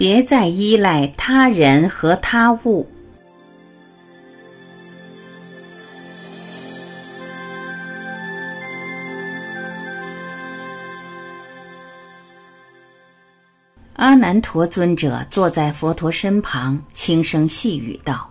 [0.00, 2.88] 别再依赖他人和他物。
[13.96, 18.26] 阿难陀尊者坐在佛陀身旁，轻声细语道：“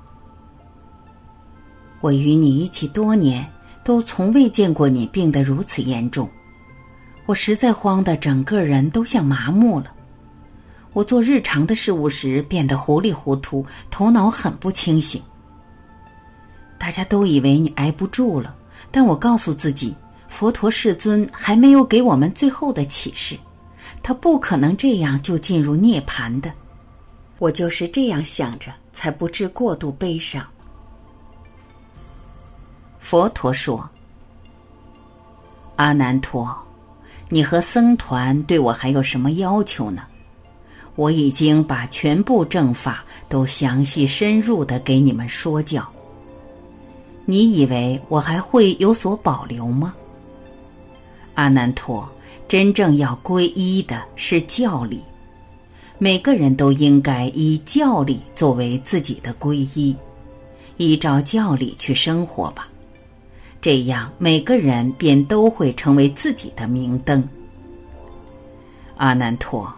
[2.02, 3.48] 我与你一起多年，
[3.84, 6.28] 都从未见过你病得如此严重。
[7.28, 9.99] 我实在慌得整个人都像麻木了。
[10.94, 15.22] 我做日常的事物时变得糊里糊涂，头脑很不清醒。
[16.78, 18.56] 大家都以为你挨不住了，
[18.90, 19.96] 但我告诉自己，
[20.28, 23.38] 佛陀世尊还没有给我们最后的启示。”
[24.02, 26.50] 他不可能这样就进入涅槃的，
[27.38, 30.46] 我就是这样想着，才不致过度悲伤。
[33.00, 33.88] 佛陀说
[35.76, 36.56] ：“阿难陀，
[37.28, 40.04] 你和僧团对我还有什么要求呢？
[41.00, 45.88] 我已经把全部正法都详细深入的给你们说教。
[47.24, 49.96] 你以为我还会有所保留吗？
[51.36, 52.06] 阿难陀。”
[52.50, 55.00] 真正要皈依的是教理，
[56.00, 59.96] 每个人都应该以教理作为自己的皈依，
[60.78, 62.68] 依照教理去生活吧，
[63.62, 67.24] 这样每个人便都会成为自己的明灯。
[68.98, 69.72] 阿难陀，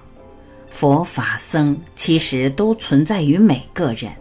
[0.72, 4.12] 佛法僧其实都存在于每个人，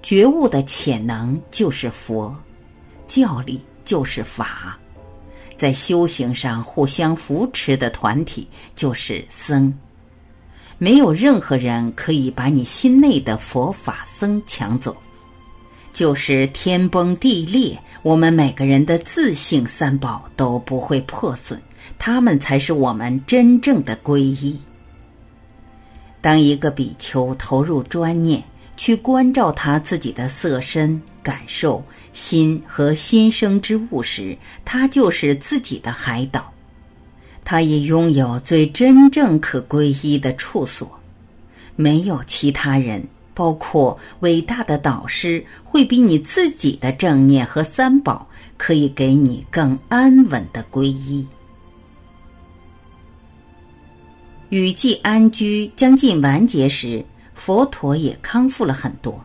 [0.00, 2.34] 觉悟的潜能就是佛，
[3.06, 4.78] 教理就是法。
[5.56, 9.70] 在修行上互相扶持的团体就是僧，
[10.78, 14.96] 没有任何人可以把你心内的佛法僧抢走。
[15.92, 21.60] 就是天崩地裂，我们每个人的自性三宝都不会破损，
[21.98, 24.58] 他们才是我们真正的皈依。
[26.20, 28.42] 当一个比丘投入专念，
[28.76, 31.00] 去关照他自己的色身。
[31.22, 36.50] 感受心和心生之物时，他就是自己的海岛，
[37.44, 40.90] 他也拥有最真正可皈依的处所。
[41.76, 48.26] 没有其他人，包括伟大的导师，会比你自己的正念和三宝
[48.56, 51.26] 可以给你更安稳的皈依。
[54.50, 59.24] 雨季安居将近完结时，佛陀也康复了很多。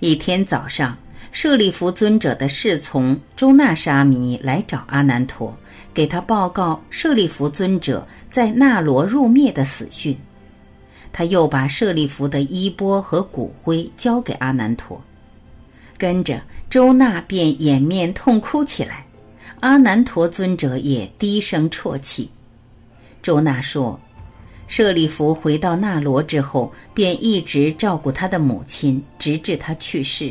[0.00, 0.96] 一天早上，
[1.32, 5.54] 舍利弗尊者的侍从周那沙弥来找阿难陀，
[5.92, 10.16] 给他报告舍利弗尊者在那罗入灭的死讯。
[11.12, 14.98] 他又把舍利弗的衣钵和骨灰交给阿难陀，
[15.98, 16.40] 跟着
[16.70, 19.04] 周那便掩面痛哭起来。
[19.60, 22.30] 阿难陀尊者也低声啜泣。
[23.22, 23.98] 周娜说。
[24.66, 30.30] 舍利弗回到那罗之后，便一直照顾他的母亲，直至他去世。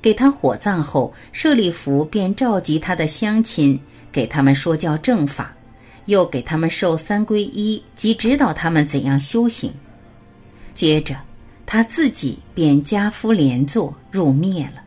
[0.00, 3.78] 给他火葬后，舍利弗便召集他的乡亲，
[4.10, 5.54] 给他们说教正法，
[6.06, 9.70] 又给他们受三皈依及指导他们怎样修行。
[10.72, 11.14] 接着，
[11.66, 14.82] 他自己便家夫连坐入灭了。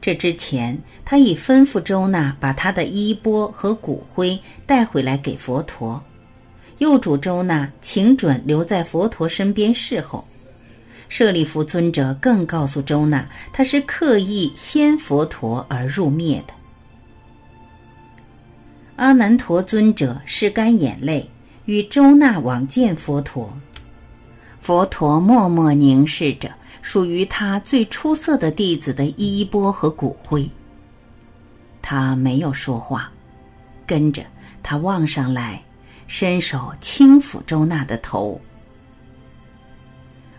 [0.00, 6.02] 这之前，他已吩咐周那把他的衣钵和骨灰带回来给佛陀。
[6.78, 10.24] 又嘱周那请准留在佛陀身边侍候，
[11.08, 16.54] 舍利弗尊者更告诉周那，他是刻意先佛陀而入灭的。
[18.94, 21.28] 阿难陀尊者拭干眼泪，
[21.64, 23.52] 与周那往见佛陀。
[24.60, 26.50] 佛陀默默凝视着
[26.82, 30.48] 属于他最出色的弟子的衣钵和骨灰。
[31.80, 33.10] 他没有说话，
[33.86, 34.24] 跟着
[34.62, 35.62] 他望上来。
[36.10, 38.40] 伸手轻抚周娜的头。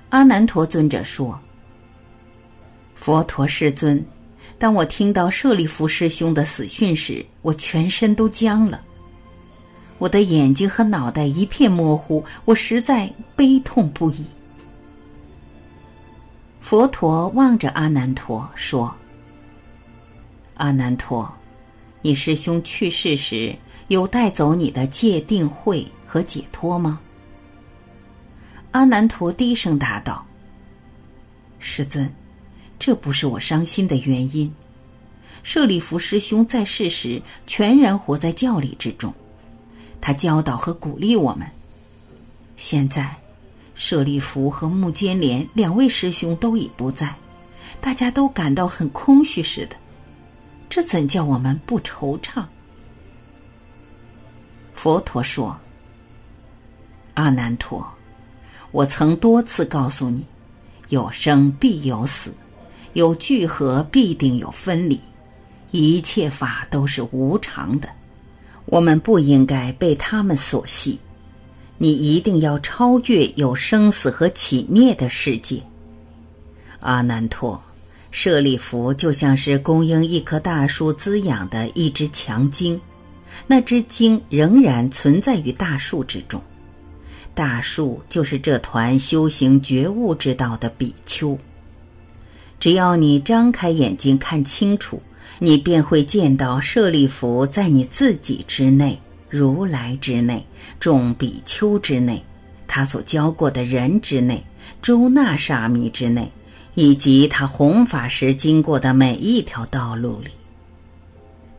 [0.10, 1.40] 阿难陀尊者说
[2.98, 4.04] ：“佛陀世尊，
[4.58, 8.82] 当我听到舍利弗师兄的死讯时，我全身都僵了，
[10.00, 14.26] 我的眼睛和脑袋一片模糊，我实在悲痛不已。”
[16.70, 18.96] 佛陀望着阿难陀说
[20.54, 21.28] ：“阿难陀，
[22.04, 23.58] 你师兄去世时。”
[23.90, 27.02] 有带走你的戒定慧和解脱吗？
[28.70, 30.24] 阿难陀低声答道
[31.58, 32.08] ：“师尊，
[32.78, 34.54] 这不是我伤心的原因。
[35.42, 39.12] 舍利弗师兄在世时全然活在教理之中，
[40.00, 41.50] 他教导和鼓励我们。
[42.58, 43.18] 现在，
[43.80, 47.16] 舍利弗和木坚连两位师兄都已不在，
[47.80, 49.76] 大家都感到很空虚似的，
[50.70, 52.44] 这怎叫我们不惆怅？”
[54.76, 55.58] 佛陀说
[57.16, 57.88] ：“阿难陀，
[58.72, 60.26] 我曾多次告诉你，
[60.90, 62.34] 有生必有死，
[62.94, 65.00] 有聚合必定有分离，
[65.72, 67.88] 一切法都是无常的，
[68.66, 71.00] 我们不应该被他们所系。
[71.82, 75.60] 你一定要超越有生死和起灭的世界。
[76.82, 77.60] 阿难陀，
[78.12, 82.80] 舍利弗就像是供应一棵大树滋养的一只强茎，
[83.48, 86.42] 那只茎仍然存在于大树之中。
[87.34, 91.38] 大树就是这团修行觉悟之道的比丘。
[92.60, 95.02] 只要你张开眼睛看清楚，
[95.40, 99.00] 你便会见到舍利弗在你自己之内、
[99.30, 100.44] 如来之内、
[100.80, 102.24] 众比丘之内、
[102.68, 104.44] 他所教过的人之内、
[104.82, 106.30] 诸那沙弥之内，
[106.76, 110.30] 以及他弘法时经过的每一条道路里。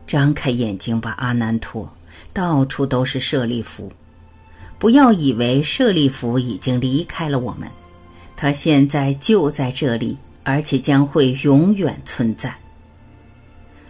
[0.05, 1.89] 张开眼睛吧，阿难陀，
[2.33, 3.91] 到处都是舍利弗。
[4.77, 7.69] 不要以为舍利弗已经离开了我们，
[8.35, 12.53] 他现在就在这里，而且将会永远存在。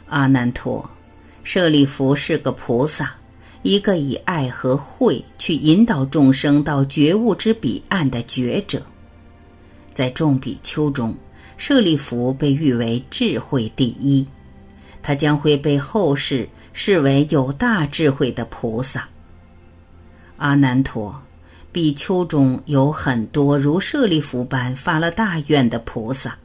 [0.08, 0.88] 阿难陀，
[1.44, 3.16] 舍利弗是个菩萨，
[3.64, 8.82] 一个以爱和慧去引导众生到觉悟之彼岸的觉者。
[9.94, 11.16] 在众比丘中，
[11.58, 14.26] 舍利弗被誉为智慧第一，
[15.04, 19.08] 他将会被后世视为有大智慧的菩萨。
[20.38, 21.14] 阿难陀，
[21.72, 26.36] 比丘中有很多如舍利弗般发了大愿的菩萨，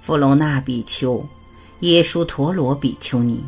[0.00, 1.24] 弗罗那比丘、
[1.80, 3.40] 耶输陀罗比丘尼、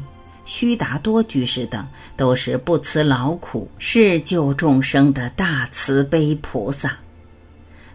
[0.48, 1.86] 须达多居士等，
[2.16, 6.96] 都是不辞劳苦施救众生的大慈悲菩萨。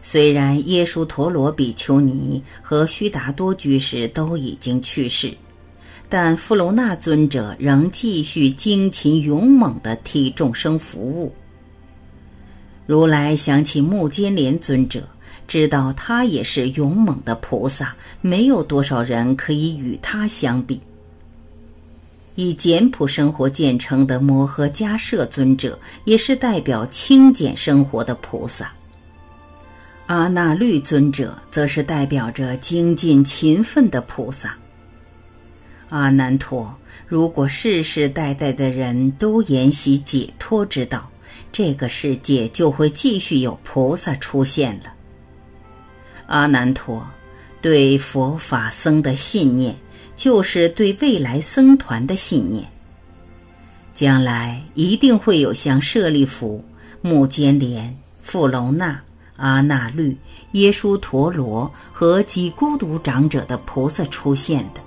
[0.03, 5.33] 虽然耶输陀罗比丘尼和须达多居士都已经去世，
[6.07, 11.33] 但富罗那尊者仍继续精勤勇猛地替众生服务。
[12.85, 15.01] 如来想起目犍连尊者，
[15.47, 20.79] 知道他也是勇猛的菩萨，没有多少人可以与他相比。
[22.35, 28.71] 以简朴生活见称的摩诃迦摄尊者，也是代表清简生活的菩萨。
[30.07, 34.55] 阿那律尊者，则是代表着精进勤奋的菩萨。
[35.89, 36.75] 阿难陀，
[37.07, 41.09] 如果世世代代的人都研习解脱之道。
[41.51, 44.91] 这个世界就会继续有菩萨出现了。
[46.25, 47.05] 阿难陀，
[47.61, 49.75] 对佛法僧的信念，
[50.15, 52.67] 就是对未来僧团的信念。
[53.93, 56.63] 将来一定会有像舍利弗、
[57.01, 58.99] 目犍连、富楼那、
[59.35, 60.17] 阿那律、
[60.53, 64.81] 耶输陀罗和几孤独长者的菩萨出现的。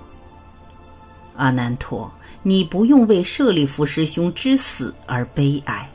[1.35, 2.11] 阿难陀，
[2.43, 5.89] 你不用为舍利弗师兄之死而悲哀。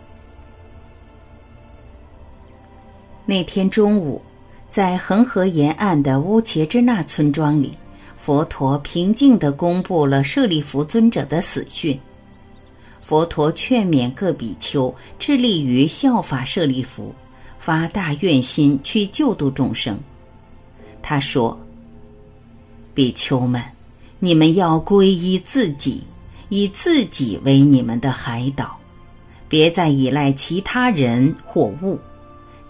[3.26, 4.22] 那天中午，
[4.70, 7.78] 在恒河沿岸的乌切支那村庄里，
[8.24, 12.00] 佛陀平静地公布了舍利弗尊者的死讯。
[13.02, 17.14] 佛陀劝勉各比丘致力于效法舍利弗，
[17.58, 20.00] 发大愿心去救度众生。
[21.02, 21.60] 他说
[22.94, 23.60] ：“比丘们，
[24.20, 26.04] 你们要皈依自己，
[26.50, 28.78] 以自己为你们的海岛，
[29.50, 32.00] 别再依赖其他人或物。”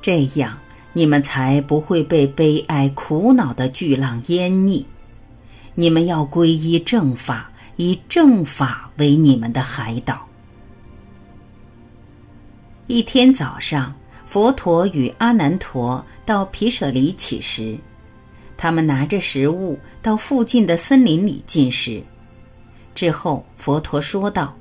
[0.02, 0.58] 这样，
[0.94, 4.84] 你们才不会被悲哀、苦恼的巨浪淹溺。
[5.75, 10.25] 你们要皈依正法，以正法为你们的海岛。
[12.88, 13.94] 一天早上，
[14.25, 17.78] 佛陀与阿难陀到毗舍离乞食，
[18.58, 22.04] 他们拿着食物到附近的森林里进食。
[22.94, 24.54] 之后，佛陀说道：“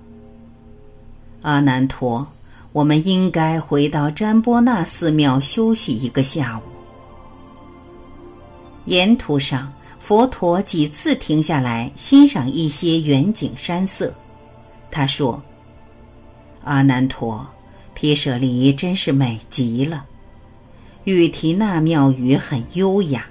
[1.43, 2.27] 阿难陀。”
[2.73, 6.63] 我们应该回到占波那寺庙休息一个下午。
[8.85, 14.13] 沿途上，佛陀几次停下来欣赏一些远景山色。
[14.91, 15.41] 他说
[16.65, 17.47] ：“阿难陀，
[17.95, 20.05] 毗舍离真是美极了。
[21.05, 23.25] 玉提那庙宇很优雅，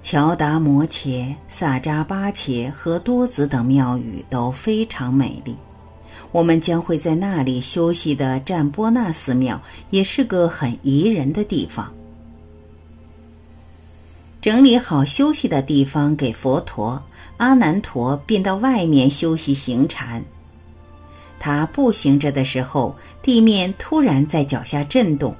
[0.00, 5.54] 乔达摩切、萨扎巴切和多子等庙宇都非常美丽。”
[6.32, 11.92] 我们将会在那里休息的占波那寺庙，也是个很宜人的地方。
[14.44, 17.02] 整理好休息的地方给佛陀，
[17.38, 20.22] 阿难陀便到外面休息行禅。
[21.38, 25.34] 他步行着的时候，地面突然在脚下震动，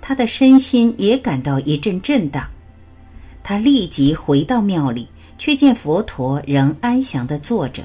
[0.00, 2.44] 他的身心也感到一阵震荡。
[3.44, 7.84] 他立即回到庙里，却见佛陀仍安详的坐着。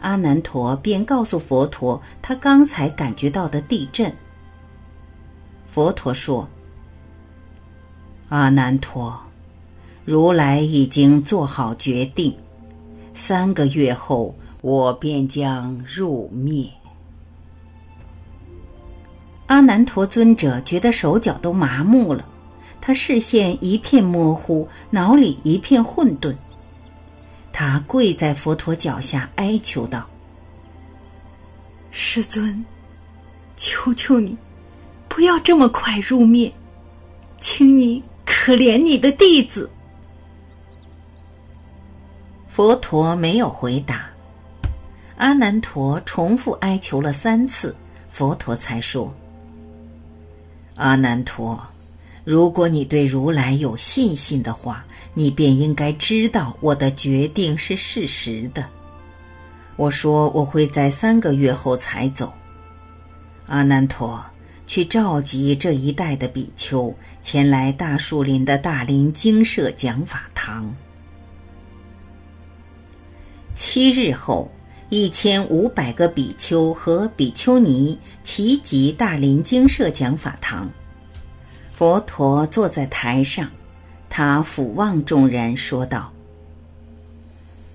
[0.00, 4.12] 阿难陀便告诉佛陀，他刚才感觉到的地震。
[5.68, 6.48] 佛陀说
[8.28, 9.16] ：“阿难陀，
[10.06, 12.32] 如来已经做好决定，
[13.12, 16.64] 三个月后我便将入灭。”
[19.46, 22.24] 阿难陀尊者觉得手脚都麻木了，
[22.80, 26.32] 他视线一片模糊，脑里一片混沌。
[27.52, 30.06] 他跪在佛陀脚下哀求道
[31.90, 32.64] ：“师尊，
[33.56, 34.36] 求求你，
[35.08, 36.52] 不要这么快入灭，
[37.40, 39.68] 请你可怜你的弟子。”
[42.56, 44.06] 佛陀没有回答。
[45.18, 47.76] 阿难陀重复哀求了三次，
[48.10, 49.14] 佛陀才说。
[50.76, 51.62] 阿难陀，
[52.24, 54.82] 如果你对如来有信心的话，
[55.12, 58.64] 你便应该知道我的决定是事实的。
[59.76, 62.32] 我说我会在三个月后才走。
[63.48, 64.24] 阿难陀，
[64.66, 70.74] 去召集这一带的比丘前来大树林的大林精舍讲法堂。
[73.56, 74.48] 七日后，
[74.90, 80.70] 一千五百个比丘和比丘尼齐集大林精舍讲法堂。
[81.74, 83.48] 佛陀坐在台上，
[84.10, 86.12] 他俯望众人说道：“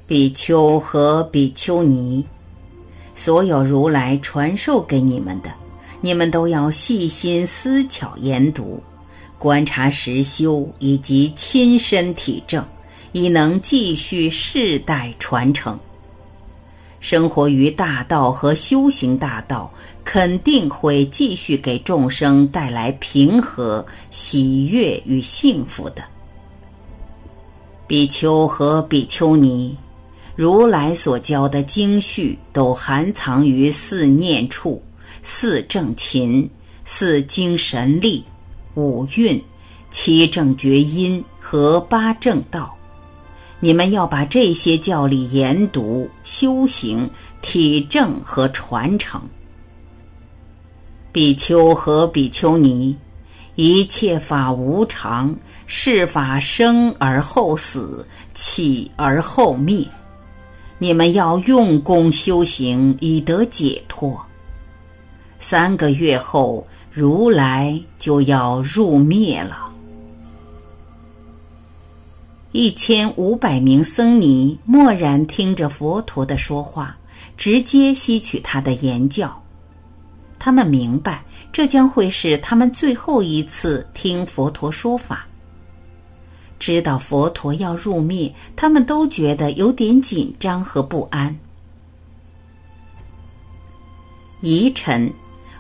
[0.06, 2.24] 比丘和比丘尼，
[3.16, 5.52] 所有如来传授给你们的，
[6.00, 8.80] 你们都要细心思巧研读，
[9.40, 12.64] 观察实修，以及亲身体证，
[13.12, 15.80] 以能继续世代传承。
[17.00, 19.72] 生活于大道和修行大道。”
[20.04, 26.04] 肯定会继续给众生带来平和、喜悦与幸福的。
[27.88, 29.78] 比丘和比丘尼，
[30.36, 34.82] 如来所教的经序都含藏于四念处、
[35.22, 36.50] 四正勤、
[36.84, 38.26] 四精神力、
[38.74, 39.42] 五蕴、
[39.92, 42.76] 七正觉音和八正道。
[43.64, 47.10] 你们要把这些教理研读、修行、
[47.42, 49.22] 体证和传承。
[51.12, 52.98] 比丘和比丘尼，
[53.56, 55.36] 一切法无常，
[55.68, 59.88] 是法生而后死，起而后灭。
[60.80, 64.20] 你们要用功修行，以得解脱。
[65.38, 69.71] 三个月后，如来就要入灭了。
[72.54, 76.98] 一千五百名僧尼默然听着佛陀的说话，
[77.38, 79.42] 直接吸取他的言教。
[80.38, 85.26] 他们明白，这将会是他们最后一次听佛陀说法。
[86.60, 91.34] 知道佛陀要入灭，他们都觉得有点紧张和不安。
[94.42, 95.10] 宜晨，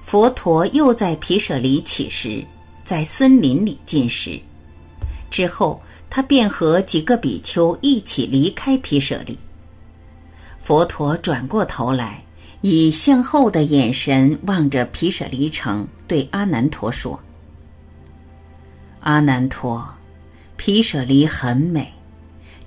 [0.03, 2.45] 佛陀又在毗舍离起时，
[2.83, 4.38] 在森林里进食。
[5.29, 5.81] 之后，
[6.12, 9.36] 他便和几个比丘一起离开毗舍离。
[10.62, 12.24] 佛陀转过头来。
[12.63, 17.20] 以向后的眼神望着毗舍离城，对阿难陀说
[19.01, 19.84] ：“阿难陀，
[20.58, 21.91] 毗舍离很美，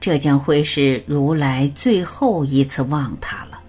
[0.00, 3.60] 这将会是如来最后一次望他了。”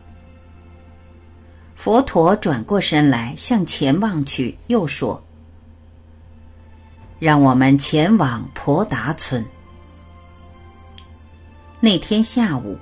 [1.78, 5.24] 佛陀转过身来向前望去，又说
[7.22, 9.46] ：“让我们前往婆达村。”
[11.86, 12.76] 那天下午。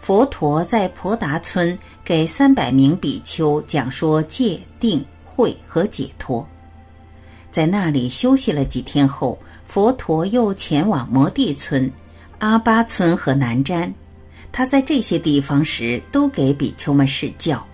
[0.00, 6.44] 佛陀在婆达村给三百名比丘讲说戒、定、慧和解脱，
[7.52, 11.88] 在那里休息了几天后，佛陀又前往摩地村、
[12.38, 13.88] 阿巴村和南瞻。
[14.50, 17.64] 他在这些地方时都给比丘们示教。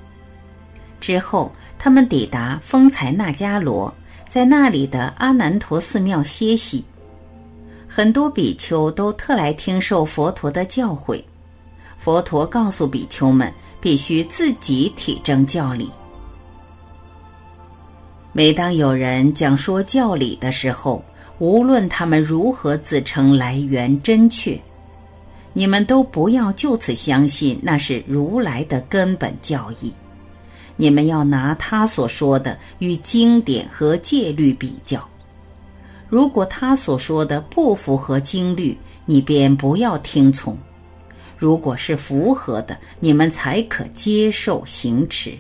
[1.00, 3.94] 之后，他们抵达丰财那迦罗，
[4.28, 6.84] 在那里的阿难陀寺庙歇息。
[7.96, 11.22] 很多比丘都特来听受佛陀的教诲。
[11.96, 15.88] 佛陀告诉比丘们，必须自己体证教理。
[18.32, 21.04] 每当有人讲说教理的时候，
[21.38, 24.60] 无论他们如何自称来源真确，
[25.52, 29.92] 你们都不要就此相信那是如来的根本教义。
[30.74, 35.08] 你们要拿他所说的与经典和戒律比较。
[36.14, 40.56] 如果他所说的不符合经律，你便不要听从。
[41.36, 45.36] 如果是符合的，你们才可接受行持。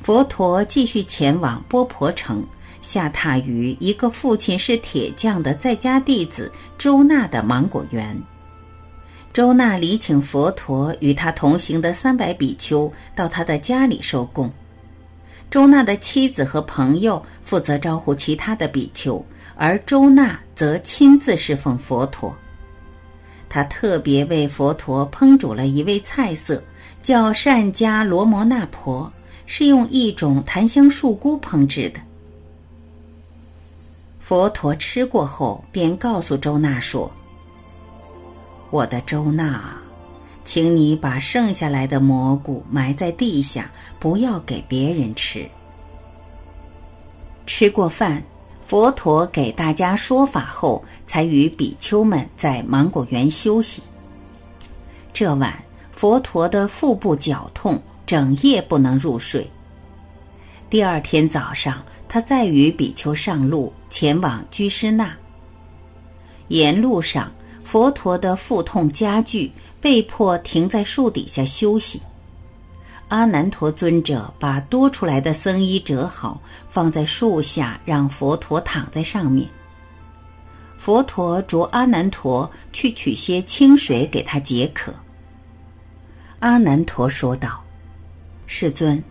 [0.00, 2.46] 佛陀继续前往波婆城，
[2.82, 8.16] 下榻于一个父亲是铁匠的在家弟子周娜的芒果园。
[9.32, 14.48] 周娜礼请佛陀与他同行的三百比丘到他的家里受供。
[15.54, 22.34] 周娜的妻子和朋友负责招呼其他的比丘，而周娜则亲自侍奉佛陀。
[23.48, 26.60] 他特别为佛陀烹煮了一味菜色，
[27.04, 29.08] 叫善加罗摩那婆，
[29.46, 32.00] 是用一种檀香树菇烹制的。
[34.18, 37.08] 佛陀吃过后，便告诉周娜说
[38.70, 39.72] ：“我的周娜，
[40.44, 45.48] 请你把剩下来的蘑菇埋在地下，不要给别人吃。”
[47.46, 48.22] 吃过饭，
[48.66, 53.82] 佛陀给大家说法后，才与比丘们在芒果园休息。
[55.12, 59.48] 这晚，佛陀的腹部绞痛，整夜不能入睡。
[60.68, 61.82] 第二天早上。
[62.06, 65.12] 他再与比丘上路，前往居士那。
[66.46, 67.32] 沿路上，
[67.74, 69.50] 佛陀的腹痛加剧，
[69.80, 72.00] 被迫停在树底下休息。
[73.08, 76.40] 阿难陀尊者把多出来的僧衣折好，
[76.70, 79.48] 放在树下，让佛陀躺在上面。
[80.78, 84.94] 佛陀着阿难陀去取些清水给他解渴。
[86.38, 87.60] 阿难陀说道
[88.46, 89.02] ：“世尊，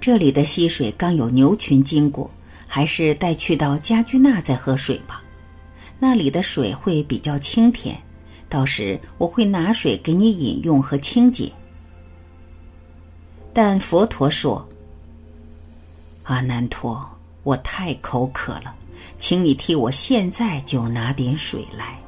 [0.00, 2.30] 这里的溪水刚有牛群经过。”
[2.68, 5.20] 还是带去到家居那再喝水吧，
[6.04, 7.98] 那里的水会比较清甜。
[8.50, 11.50] 到时我会拿水给你饮用和清洁。
[13.54, 14.68] 但佛陀说
[16.24, 17.02] ：“阿难陀，
[17.42, 18.74] 我太口渴了，
[19.18, 21.98] 请你替我现在就拿点水来。”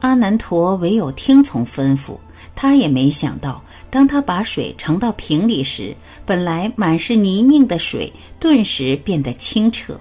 [0.00, 2.18] 阿难陀唯有听从吩咐，
[2.54, 3.62] 他也没想到。
[3.90, 8.10] 当他把水盛到瓶里时，本来满是泥泞的水
[8.40, 10.00] 顿时变得清澈。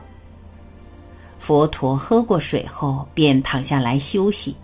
[1.43, 4.55] 佛陀喝过水后，便躺下来休息。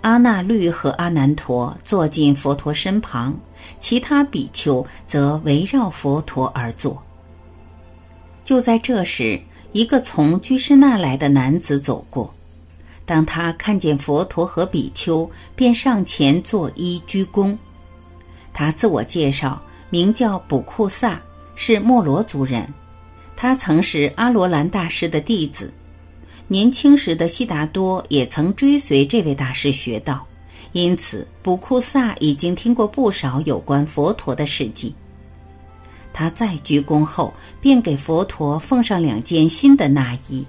[0.00, 3.38] 阿那律和阿难陀坐进佛陀身旁，
[3.78, 6.96] 其他比丘则围绕佛陀而坐。
[8.42, 9.38] 就在这时，
[9.72, 12.32] 一个从居士那来的男子走过，
[13.04, 17.54] 当他看见佛陀和比丘，便上前作揖鞠躬。
[18.54, 21.20] 他自我介绍，名叫卜库萨，
[21.54, 22.66] 是莫罗族人。
[23.36, 25.70] 他曾是阿罗兰大师的弟子。
[26.48, 30.26] 年轻时的悉达多也曾追随这位大师学道，
[30.72, 34.94] 因此卜库萨已经听过不少有关佛陀的事迹。
[36.12, 40.44] 他再鞠躬后，便给佛陀奉上两件新的纳衣。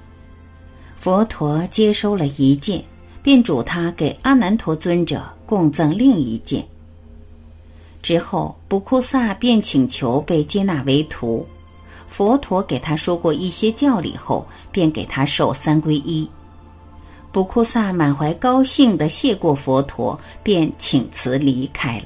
[0.98, 2.84] 佛陀接收了一件，
[3.22, 6.66] 便嘱他给阿难陀尊者供赠另一件。
[8.02, 11.48] 之后，不库萨便请求被接纳为徒。
[12.16, 16.30] 佛陀给他说过一些教理后，便给他受三皈依。
[17.32, 22.06] 布库萨满怀高兴地谢过佛陀，便请辞离开了。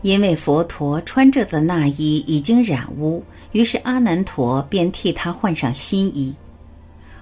[0.00, 3.22] 因为佛陀穿着的那衣已经染污，
[3.52, 6.34] 于是阿难陀便替他换上新衣。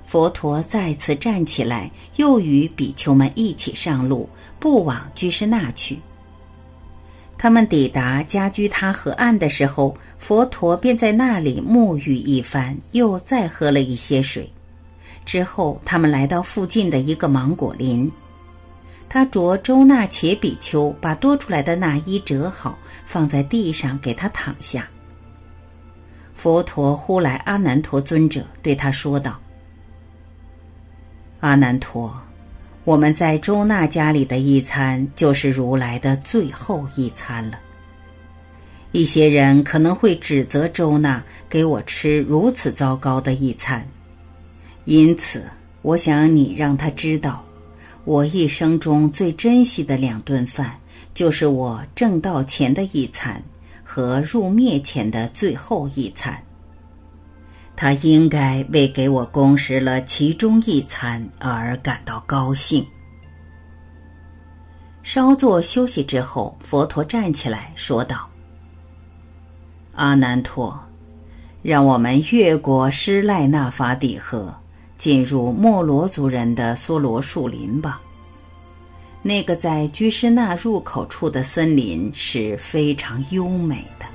[0.06, 4.28] 佛陀再次站起来，又与比丘们一起上路，
[4.60, 5.98] 不往居士那去。
[7.38, 14.50] 他们抵达家居他河岸的时候，佛陀便在那里沐浴一番，又再喝了一些水。
[15.24, 18.10] 之后，他们来到附近的一个芒果林。
[19.08, 24.88] 他着周那且比丘把多出来的那衣折好，放在地上给他躺下。
[26.34, 29.38] 佛陀呼来阿难陀尊者，对他说道
[31.40, 32.12] ：“阿难陀。”
[32.88, 37.58] 我们在周娜家里的一餐，就是如来的最后一餐了。
[38.92, 43.86] 一些人可能会指责周娜给我吃如此糟糕的一餐，
[44.86, 45.44] 因此，
[45.82, 47.44] 我想你让他知道，
[48.06, 50.74] 我一生中最珍惜的两顿饭，
[51.12, 53.42] 就是我正道前的一餐
[53.84, 56.42] 和入灭前的最后一餐。
[57.80, 62.84] 他应该为给我供食了其中一餐而感到高兴。
[65.04, 68.28] 稍作休息之后，佛陀站起来说道
[69.94, 70.76] ：“阿难陀，
[71.62, 74.52] 让我们越过施赖那法底河，
[74.98, 78.00] 进入莫罗族人的梭罗树林吧。
[79.22, 84.06] 那个在居士那入口处的森林是非常优美的。”